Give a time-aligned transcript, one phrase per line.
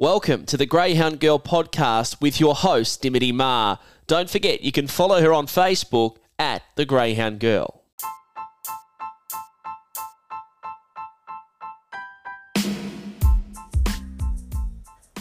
[0.00, 3.76] Welcome to the Greyhound Girl podcast with your host, Dimity Ma.
[4.06, 7.79] Don't forget, you can follow her on Facebook at The Greyhound Girl.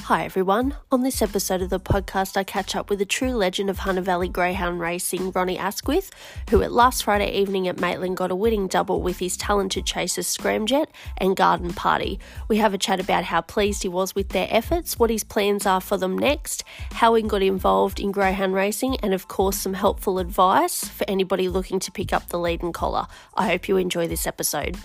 [0.09, 0.73] Hi everyone.
[0.91, 4.01] On this episode of the podcast, I catch up with a true legend of Hunter
[4.01, 6.09] Valley Greyhound racing, Ronnie Asquith,
[6.49, 10.35] who at last Friday evening at Maitland got a winning double with his talented chasers
[10.35, 10.87] Scramjet
[11.19, 12.19] and Garden Party.
[12.47, 15.67] We have a chat about how pleased he was with their efforts, what his plans
[15.67, 16.63] are for them next,
[16.93, 21.47] how he got involved in greyhound racing, and of course some helpful advice for anybody
[21.47, 23.05] looking to pick up the lead and collar.
[23.35, 24.75] I hope you enjoy this episode.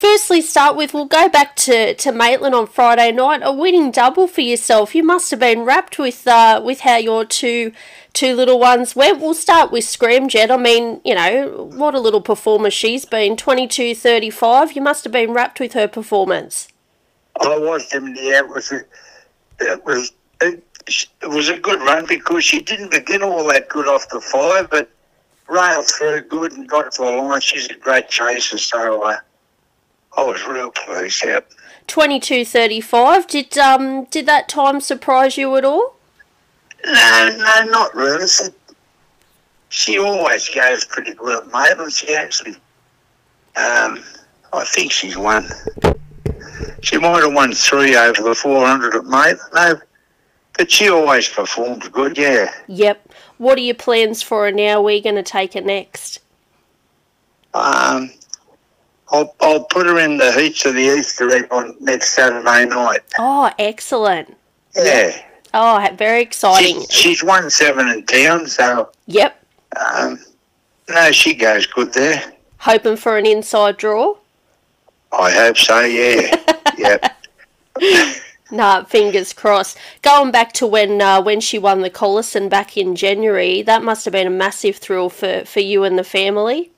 [0.00, 3.42] Firstly, start with we'll go back to, to Maitland on Friday night.
[3.44, 4.94] A winning double for yourself.
[4.94, 7.72] You must have been wrapped with uh, with how your two
[8.12, 9.20] two little ones went.
[9.20, 10.50] We'll start with Scramjet.
[10.50, 13.36] I mean, you know, what a little performer she's been.
[13.36, 14.72] 22 35.
[14.72, 16.68] You must have been wrapped with her performance.
[17.40, 18.14] I was him.
[18.14, 23.22] Yeah, it was it was it, it was a good run because she didn't begin
[23.22, 24.90] all that good off the fire, but
[25.48, 27.40] railed through good and got to the line.
[27.40, 29.18] She's a great chaser, so uh,
[30.16, 31.24] I was real pleased.
[31.24, 31.52] Yep.
[31.86, 33.26] 22 35.
[33.26, 35.96] Did, um, did that time surprise you at all?
[36.84, 38.26] No, no, not really.
[39.68, 41.92] She, always goes pretty well, at Maitland.
[41.92, 42.52] She actually,
[43.56, 44.02] um,
[44.52, 45.48] I think she's won.
[46.82, 49.40] She might have won three over the 400 at Maitland.
[49.54, 49.80] No,
[50.60, 52.52] but she always performs good, yeah.
[52.68, 53.14] Yep.
[53.38, 54.82] What are your plans for her now?
[54.82, 56.18] We're going to take her next.
[57.54, 58.10] Um,
[59.08, 63.00] I'll, I'll put her in the heats of the Easter egg on next Saturday night.
[63.18, 64.36] Oh, excellent.
[64.76, 65.18] Yeah.
[65.54, 66.80] Oh, very exciting.
[66.80, 69.42] She's, she's won seven in town, so Yep.
[69.96, 70.18] um,
[70.90, 72.34] no, she goes good there.
[72.58, 74.14] Hoping for an inside draw.
[75.10, 76.36] I hope so, yeah.
[76.76, 77.16] yep.
[78.50, 79.78] Nah, fingers crossed.
[80.02, 84.04] Going back to when uh, when she won the Collison back in January, that must
[84.04, 86.70] have been a massive thrill for, for you and the family.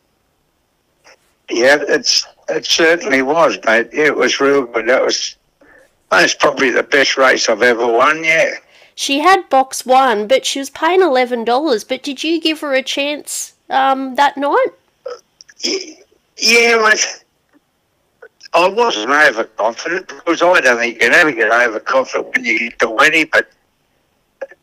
[1.50, 3.88] Yeah, it's it certainly was, mate.
[3.92, 4.88] Yeah, it was real good.
[4.88, 5.36] That was
[6.10, 8.54] that's probably the best race I've ever won, yeah.
[8.94, 11.84] She had box one, but she was paying eleven dollars.
[11.84, 14.68] But did you give her a chance um, that night?
[15.64, 15.98] Y-
[16.36, 16.76] Yeah,
[18.54, 22.78] I, wasn't overconfident because I don't think you can ever get overconfident when you get
[22.80, 23.50] to winning, but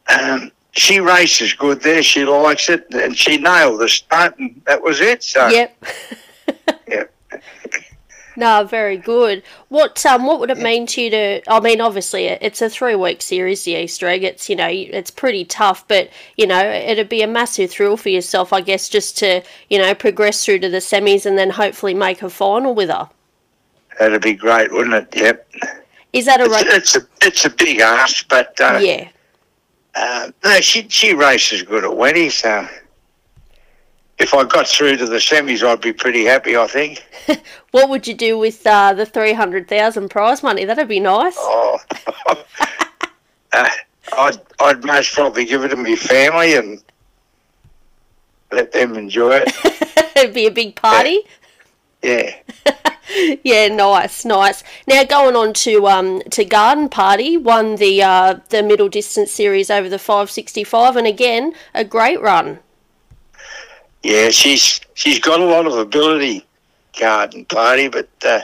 [0.08, 2.04] um, she races good there.
[2.04, 5.24] She likes it, and she nailed the stunt, and that was it.
[5.24, 5.86] So, Yep.
[6.88, 7.04] yeah.
[8.40, 9.44] No, very good.
[9.68, 11.42] What um what would it mean to you to?
[11.52, 14.24] I mean, obviously it's a three week series, the Easter egg.
[14.24, 18.08] It's you know it's pretty tough, but you know it'd be a massive thrill for
[18.08, 21.94] yourself, I guess, just to you know progress through to the semis and then hopefully
[21.94, 23.10] make a final with her.
[24.00, 25.16] That'd be great, wouldn't it?
[25.16, 25.52] Yep.
[26.14, 29.10] Is that a It's, it's a it's a big ask, but uh, yeah?
[29.94, 32.68] uh, no, she she races good at Wenty, so
[34.18, 36.58] if I got through to the semis, I'd be pretty happy.
[36.58, 37.06] I think.
[37.72, 40.66] What would you do with uh, the three hundred thousand prize money?
[40.66, 41.36] That'd be nice.
[41.38, 41.80] Oh,
[43.54, 43.70] uh,
[44.18, 46.82] I'd I'd most probably give it to my family and
[48.52, 50.16] let them enjoy it.
[50.16, 51.22] It'd be a big party.
[52.02, 52.34] Yeah.
[52.66, 52.74] Yeah,
[53.46, 54.64] nice, nice.
[54.88, 59.70] Now going on to um to Garden Party, won the uh the middle distance series
[59.70, 62.60] over the five sixty five, and again a great run.
[64.04, 66.46] Yeah, she's she's got a lot of ability,
[67.00, 68.42] garden party, but uh,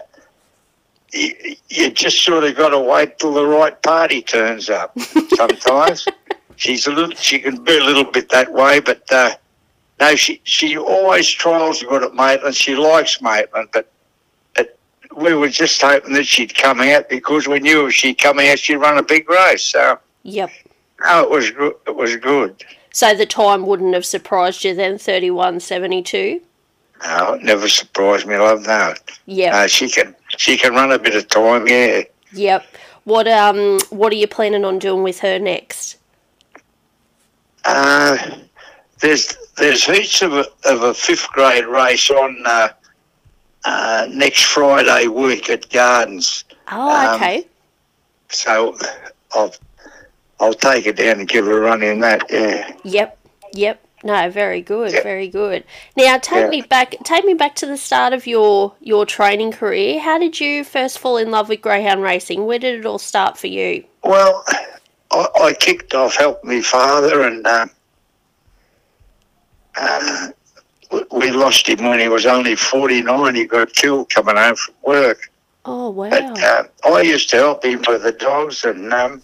[1.13, 4.97] you, you just sort of got to wait till the right party turns up.
[5.35, 6.05] Sometimes
[6.55, 9.35] she's a little, she can be a little bit that way, but uh,
[9.99, 12.55] no, she she always trials good at Maitland.
[12.55, 13.89] She likes Maitland, but
[15.15, 18.59] we were just hoping that she'd come out because we knew if she'd come out,
[18.59, 19.63] she'd run a big race.
[19.63, 20.49] So Yep.
[21.03, 21.73] no, it was good.
[21.87, 22.63] It was good.
[22.91, 26.41] So the time wouldn't have surprised you then, thirty one seventy two.
[27.03, 28.65] No, it never surprised me, love.
[28.65, 28.93] No.
[29.25, 32.01] yeah, Uh, she can she can run a bit of time, yeah.
[32.33, 32.65] Yep.
[33.03, 35.97] What um what are you planning on doing with her next?
[37.65, 38.17] Uh,
[39.01, 42.69] there's there's heaps of a, of a fifth grade race on uh,
[43.65, 47.45] uh, next Friday week at Gardens, Oh, Um, okay.
[48.29, 48.77] so
[49.33, 49.53] I'll
[50.39, 52.23] I'll take it down and give her a run in that.
[52.29, 52.71] Yeah.
[52.83, 53.17] Yep.
[53.53, 53.81] Yep.
[54.03, 55.01] No, very good, Yeah.
[55.01, 55.63] very good.
[55.95, 56.49] Now take Yeah.
[56.49, 59.99] me back take me back to the start of your your training career.
[59.99, 62.45] How did you first fall in love with greyhound racing?
[62.45, 63.83] Where did it all start for you?
[64.03, 64.43] Well,
[65.11, 67.67] I, I kicked off helping my father, and uh,
[69.77, 70.27] uh,
[71.11, 73.35] we- lost him when he was only 49.
[73.35, 75.31] He got killed coming home from work.
[75.65, 76.09] Oh, wow.
[76.09, 79.21] But uh, I used to help him with the dogs, and um,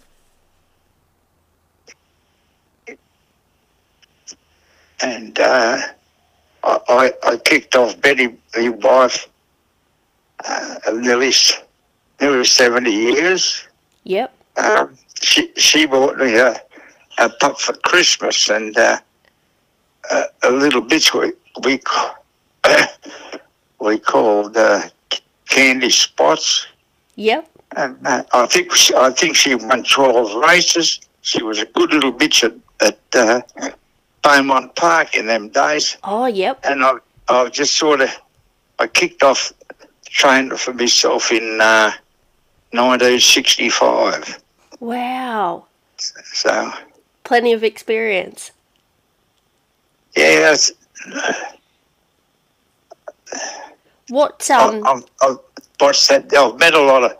[5.00, 5.78] and uh,
[6.64, 9.28] I, I, kicked off Betty, my wife,
[10.44, 11.32] uh, nearly
[12.20, 13.68] nearly seventy years.
[14.04, 14.34] Yep.
[14.56, 16.60] Um, she she bought me a,
[17.18, 18.98] a pup for Christmas, and uh,
[20.10, 21.14] a, a little bitch
[21.64, 21.80] we
[23.80, 24.82] we called uh,
[25.48, 26.66] Candy Spots.
[27.16, 27.48] Yep.
[27.76, 31.00] And uh, I think she, I think she won twelve races.
[31.22, 33.70] She was a good little bitch at, at uh,
[34.22, 35.96] Beaumont Park in them days.
[36.04, 36.60] Oh, yep.
[36.64, 36.94] And I
[37.28, 38.10] I just sort of
[38.78, 39.52] I kicked off
[40.04, 41.92] training for myself in uh,
[42.72, 44.38] 1965.
[44.80, 45.66] Wow.
[45.96, 46.72] So
[47.24, 48.50] Plenty of experience.
[50.16, 50.72] yeah, it's,
[54.08, 55.38] What, um, I've, I've
[55.80, 56.34] watched that.
[56.34, 57.16] I've met a lot of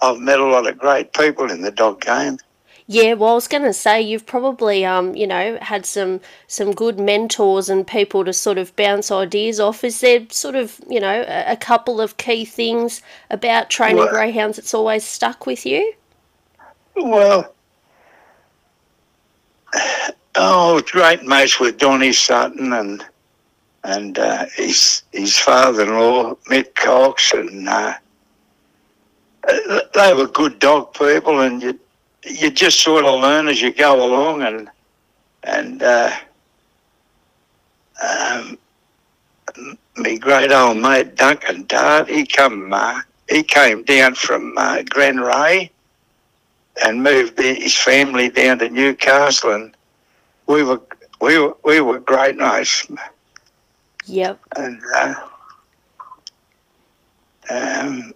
[0.00, 2.38] I've met a lot of great people in the dog game.
[2.88, 6.72] Yeah, well, I was going to say you've probably, um, you know, had some some
[6.72, 9.82] good mentors and people to sort of bounce ideas off.
[9.82, 14.08] Is there sort of, you know, a, a couple of key things about training Well-
[14.08, 15.94] greyhounds that's always stuck with you?
[16.94, 17.52] Well,
[20.36, 23.04] oh, great mates with Donny Sutton and
[23.84, 27.94] and uh, his his father-in-law Mick Cox, and uh,
[29.48, 31.78] uh, they were good dog people, and you
[32.24, 34.68] you just sort of learn as you go along, and
[35.44, 36.10] and uh,
[38.02, 38.58] um,
[40.18, 45.70] great old mate Duncan Dart, he come uh, he came down from uh, Glen Ray
[46.84, 49.76] and moved his family down to Newcastle, and
[50.46, 50.80] we were
[51.20, 52.86] we were we were great mates,
[54.06, 54.38] Yep.
[54.56, 55.14] and uh,
[57.50, 58.12] um,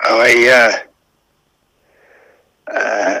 [0.00, 0.82] I
[2.70, 3.20] uh, uh,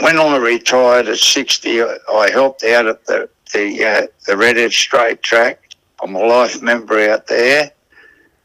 [0.00, 5.22] when I retired at sixty, I helped out at the the uh, the Redhead Straight
[5.22, 5.58] Track.
[6.02, 7.70] I'm a life member out there,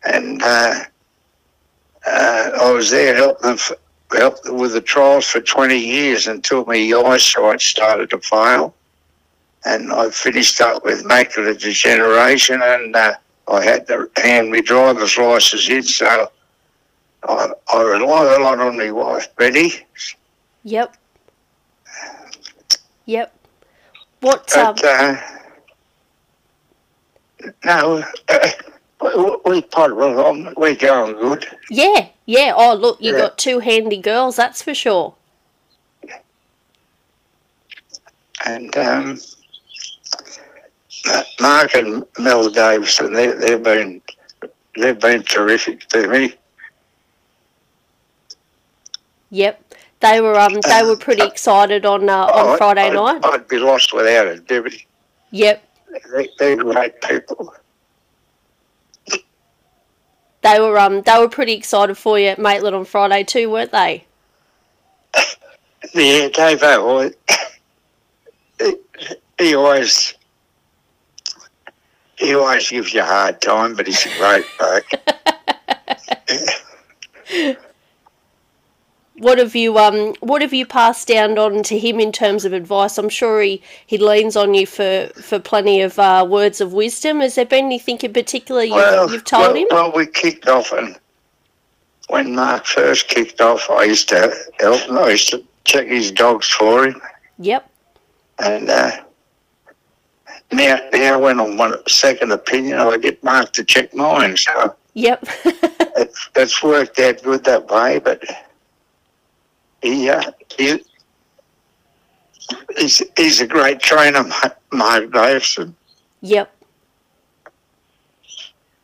[0.06, 0.84] and uh,
[2.06, 3.54] uh, I was there helping them.
[3.60, 3.72] f
[4.12, 6.76] helped with the trials for 20 years until my
[7.06, 8.74] eyesight started to fail.
[9.66, 13.16] And I finished up with macular degeneration and uh,
[13.48, 15.84] I had to hand my driver's license in.
[15.84, 16.30] So
[17.28, 19.74] I, I rely a lot on my wife, Betty.
[20.64, 20.96] Yep.
[23.06, 23.34] Yep.
[24.22, 25.16] What, um, uh,
[27.64, 28.50] no, uh,
[29.02, 30.54] we, we puddle along.
[30.58, 31.48] We're going good.
[31.70, 32.54] yeah, yeah.
[32.56, 33.20] Oh, look, you Yeah.
[33.20, 35.14] got two handy girls, that's for sure.
[38.46, 39.20] and um,
[41.40, 44.02] Mark and Mel Davison, they, they've been
[44.78, 46.34] they've been terrific to me.
[49.32, 49.64] Yep.
[50.00, 53.26] They were, um, they were pretty excited on, uh, on Friday I'd, night.
[53.26, 54.86] I'd be lost without it, Deputy.
[55.32, 55.64] Yep.
[56.14, 57.54] They, they're great people.
[60.48, 63.74] They were, um, they were pretty excited for you at Maitland on Friday too, weren't
[63.74, 64.06] they?
[65.94, 67.14] Yeah, Dave always,
[68.60, 68.76] he,
[69.38, 70.14] he always
[72.18, 74.86] he always gives you a hard time, but he's a great bloke.
[79.20, 82.54] What have you um what have you passed down on to him in terms of
[82.54, 82.98] advice?
[82.98, 87.20] I'm sure he, he leans on you for, for plenty of uh, words of wisdom.
[87.22, 89.68] Has there been anything in particular you've, well, you've told well, him?
[89.72, 90.98] Well, we kicked off, and
[92.10, 94.98] when Mark first kicked off, I used to help him.
[94.98, 97.02] I used to check his dogs for him.
[97.40, 97.70] Yep.
[98.40, 98.92] And uh,
[100.52, 104.38] now, now when I want a second opinion, I get Mark to check mine.
[104.38, 105.28] So Yep.
[105.46, 108.00] it's, it's worked out good that way.
[108.00, 108.24] But
[109.82, 110.84] he, uh, he
[112.78, 114.24] he's, he's a great trainer,
[114.72, 115.76] Mark Davison.
[116.22, 116.54] yep.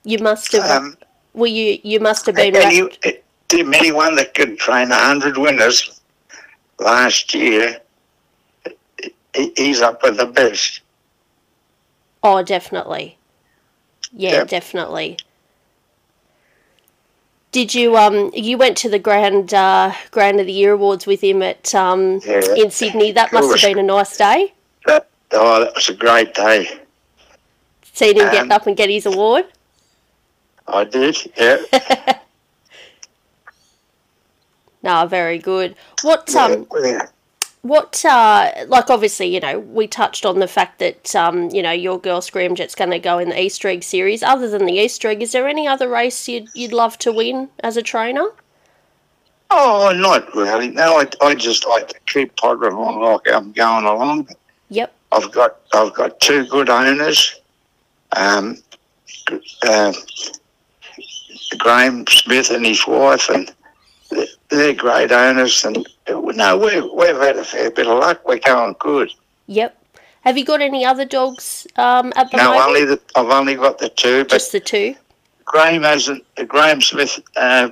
[0.06, 0.98] You must have Um,
[1.34, 3.18] well you you must have been and wrapped- he,
[3.50, 6.02] to anyone that could train a hundred winners
[6.80, 7.80] last year,
[9.56, 10.82] he's up with the best.
[12.22, 13.18] Oh, definitely.
[14.12, 14.48] Yeah, Yep.
[14.50, 15.18] definitely.
[17.54, 21.22] Did you um you went to the grand uh grand of the year awards with
[21.22, 22.42] him at um Yeah.
[22.56, 23.12] in Sydney?
[23.14, 24.54] That must have been a nice day.
[24.88, 26.68] That, oh, that was a great day.
[27.94, 29.46] Seeing him get Um, up and get his award.
[30.68, 32.20] I did, yeah.
[34.84, 35.76] No, very good.
[36.02, 37.08] What um, yeah.
[37.64, 41.72] What uh, like obviously you know we touched on the fact that um, you know
[41.72, 44.22] your girl Scramjet's going to go in the Easter egg series.
[44.22, 47.50] Other than the Easter egg, is there any other race you'd you'd love to win
[47.62, 48.28] as a trainer?
[49.50, 50.70] Oh, not really.
[50.70, 54.28] No, I, I just like to keep pottering along like I'm going along.
[54.70, 54.94] Yep.
[55.14, 57.40] I've got I've got two good owners,
[58.18, 58.58] um,
[59.66, 59.94] uh,
[61.60, 63.54] Graham Smith and his wife, and
[64.50, 65.64] they're- great owners.
[65.64, 65.88] And
[66.36, 68.28] no, we've we've had a fair bit of luck.
[68.28, 69.12] We're going good.
[69.48, 69.78] Yep.
[70.22, 72.62] Have you got any other dogs um, at the No, moment?
[72.68, 74.96] only the I've only got the two, but Just the two.
[75.46, 76.26] Graham hasn't.
[76.38, 77.70] Uh, Graham Smith, uh,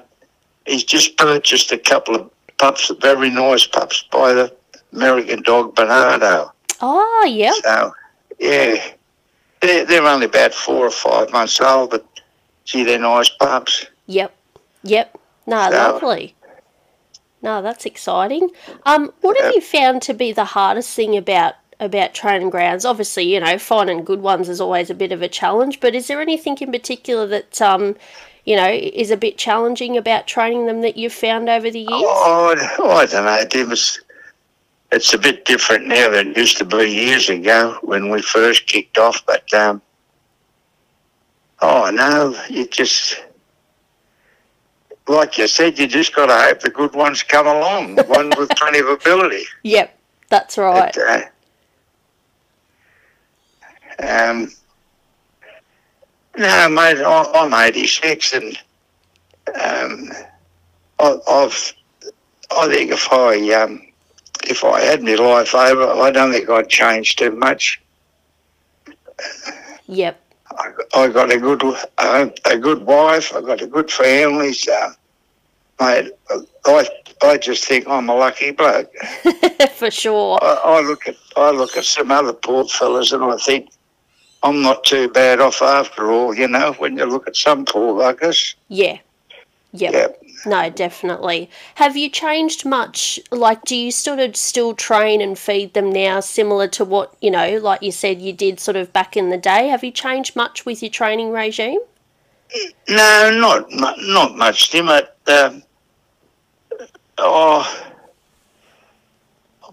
[0.65, 4.53] he's just purchased a couple of pups, very nice pups, by the
[4.91, 6.51] American dog Fernando.
[6.82, 7.53] Oh, yep.
[7.63, 7.94] So,
[8.39, 8.84] yeah,
[9.62, 12.06] they're, they're only about four or five months old, but
[12.65, 13.86] gee, they're nice pups.
[14.08, 14.36] Yep.
[14.84, 15.18] Yep.
[15.48, 16.36] No, So- lovely.
[17.41, 18.51] No, that's exciting.
[18.86, 22.86] Um, what have you found to be the hardest thing about about training grounds?
[22.86, 26.07] Obviously, you know, finding good ones is always a bit of a challenge, but is
[26.07, 27.95] there anything in particular that um,
[28.45, 31.89] you know, is a bit challenging about training them that you've found over the years?
[31.91, 33.71] Oh, I, don't know, Dim.
[33.71, 34.00] It's,
[34.91, 38.67] it's a bit different now than it used to be years ago when we first
[38.67, 39.81] kicked off, but um,
[41.62, 43.24] oh no, you just.
[45.08, 48.50] Like you said, you just got to hope the good ones come along, one with
[48.58, 49.43] plenty of ability.
[49.63, 49.98] Yep,
[50.29, 50.93] that's right.
[50.93, 51.31] But,
[54.01, 54.51] uh, um,
[56.38, 58.58] no, mate, I'm 86 and
[59.55, 60.12] um,
[61.00, 61.74] I, I've,
[62.55, 63.88] I think if I, um,
[64.48, 67.81] if I had my life over, I don't think I'd change too much.
[69.88, 70.20] Yep.
[70.58, 71.63] I, I got a good,
[71.98, 73.34] uh, a good wife.
[73.34, 74.53] I got a good family.
[74.53, 74.91] So,
[75.79, 76.12] mate,
[76.65, 76.88] I,
[77.24, 78.93] I just think I'm a lucky bloke.
[79.75, 80.39] For sure.
[80.41, 83.70] I, I look at I look at some other poor fellas and I think
[84.43, 86.34] I'm not too bad off after all.
[86.34, 88.55] You know, when you look at some poor buggers.
[88.70, 88.98] Yeah.
[89.73, 89.93] Yep.
[89.93, 90.29] Yeah.
[90.45, 91.49] No, definitely.
[91.75, 93.19] Have you changed much?
[93.31, 97.31] Like, do you sort of still train and feed them now, similar to what, you
[97.31, 99.67] know, like you said you did sort of back in the day?
[99.67, 101.79] Have you changed much with your training regime?
[102.89, 104.89] No, not not much, Dim.
[104.89, 105.63] It, um,
[107.17, 107.91] oh,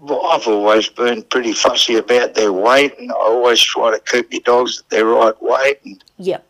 [0.01, 4.39] I've always been pretty fussy about their weight, and I always try to keep my
[4.39, 6.45] dogs at their right weight, and Yep.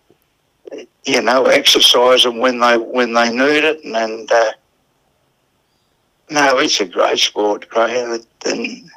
[1.05, 4.51] You know, exercise them when they when they need it, and, and uh,
[6.29, 8.91] no, it's a great sport, Graham, and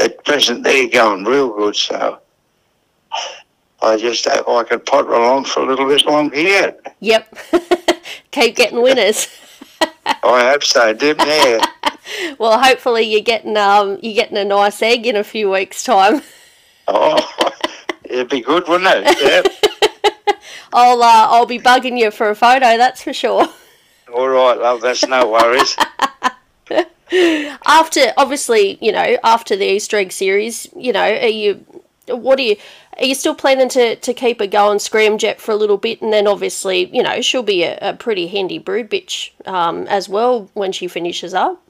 [0.00, 2.20] at present they're going real good, so.
[3.80, 6.96] I just hope I can potter along for a little bit longer yet.
[7.00, 7.38] Yep.
[8.32, 9.28] Keep getting winners.
[10.06, 11.16] I hope so, Dim.
[11.20, 11.64] Yeah.
[12.38, 16.22] well, hopefully you're getting um you're getting a nice egg in a few weeks' time.
[16.88, 17.52] Oh,
[18.04, 19.18] it'd be good, wouldn't it?
[19.22, 19.67] Yeah.
[20.72, 23.48] I'll uh, I'll be bugging you for a photo, that's for sure.
[24.14, 24.80] All right, love.
[24.80, 25.76] That's no worries.
[27.64, 31.54] after obviously you know after the easter egg series you know are you
[32.08, 32.54] what are you
[32.98, 36.12] are you still planning to, to keep her going scramjet for a little bit and
[36.12, 40.50] then obviously you know she'll be a, a pretty handy brood bitch um, as well
[40.52, 41.62] when she finishes up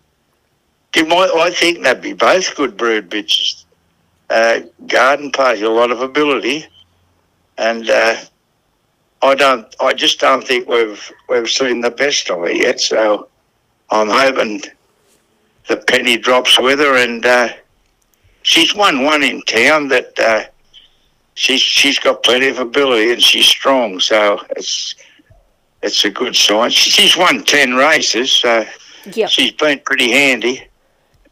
[0.93, 3.65] Dim, I, I think they'd be both good brood bitches.
[4.31, 6.67] Uh, Garden party a lot of ability,
[7.57, 8.17] and uh,
[9.23, 9.75] I don't.
[9.81, 12.81] I just don't think we've we've seen the best of her yet.
[12.81, 13.29] So
[13.91, 14.63] I'm hoping
[15.69, 17.49] the penny drops with her, and uh,
[18.43, 20.45] she's won one in town that uh,
[21.35, 23.99] she's she's got plenty of ability and she's strong.
[24.01, 24.95] So it's
[25.83, 26.71] it's a good sign.
[26.71, 28.65] She's won ten races, so
[29.13, 30.68] yep she's been pretty handy.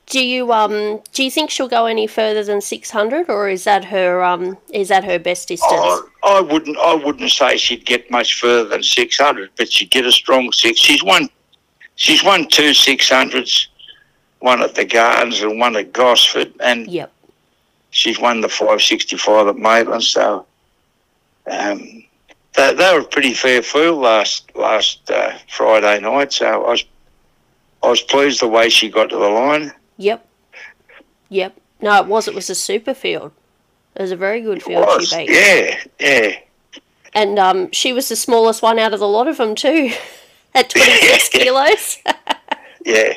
[0.06, 3.86] Do you um do you think she'll go any further than 600 or is that
[3.86, 6.76] her um is that her best distance Oh, I wouldn't.
[6.78, 10.50] I wouldn't say she'd get much further than six hundred, but she'd get a strong
[10.50, 10.80] six.
[10.80, 11.28] She's won.
[11.94, 13.68] She's won two six hundreds,
[14.40, 17.12] one at the Gardens and one at Gosford, and yep
[17.90, 20.02] she's won the five sixty five at Maitland.
[20.02, 20.46] So,
[21.50, 22.04] um,
[22.56, 26.32] they, they were a pretty fair field last last uh, Friday night.
[26.32, 26.84] So I was
[27.82, 29.72] I was pleased the way she got to the line.
[29.96, 30.26] Yep
[31.28, 33.32] yep no it was it was a super field
[33.94, 36.36] it was a very good field Was, she beat yeah, yeah.
[37.16, 39.90] And um, she was the smallest one out of the lot of them too,
[40.54, 41.98] at 26 kilos.
[42.84, 43.14] Yeah.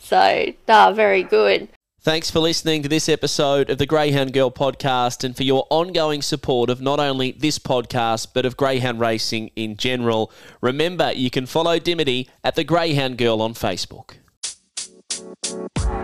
[0.00, 1.68] So, nah, very good.
[2.00, 6.22] Thanks for listening to this episode of the Greyhound Girl podcast and for your ongoing
[6.22, 10.32] support of not only this podcast but of greyhound racing in general.
[10.60, 14.14] Remember, you can follow Dimity at the Greyhound Girl on Facebook.
[15.50, 16.03] Bye.